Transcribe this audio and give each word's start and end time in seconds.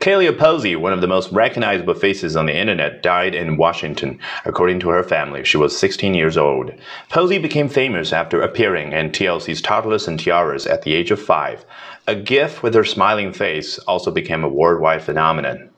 Kailia 0.00 0.36
Posey, 0.36 0.76
one 0.76 0.94
of 0.94 1.02
the 1.02 1.06
most 1.06 1.30
recognizable 1.30 1.92
faces 1.92 2.34
on 2.34 2.46
the 2.46 2.56
internet, 2.56 3.02
died 3.02 3.34
in 3.34 3.58
Washington. 3.58 4.18
According 4.46 4.80
to 4.80 4.88
her 4.88 5.02
family, 5.02 5.44
she 5.44 5.58
was 5.58 5.76
16 5.76 6.14
years 6.14 6.38
old. 6.38 6.72
Posey 7.10 7.36
became 7.36 7.68
famous 7.68 8.10
after 8.10 8.40
appearing 8.40 8.92
in 8.92 9.10
TLC's 9.10 9.60
Toddlers 9.60 10.08
and 10.08 10.18
Tiaras 10.18 10.66
at 10.66 10.82
the 10.82 10.94
age 10.94 11.10
of 11.10 11.20
five. 11.20 11.66
A 12.06 12.14
gif 12.14 12.62
with 12.62 12.72
her 12.74 12.84
smiling 12.84 13.34
face 13.34 13.78
also 13.80 14.10
became 14.10 14.42
a 14.42 14.48
worldwide 14.48 15.02
phenomenon. 15.02 15.69